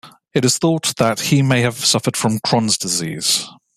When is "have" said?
1.61-1.75